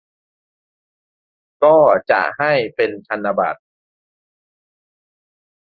[1.63, 1.75] ก็
[2.11, 3.61] จะให้เป็นธนบัตร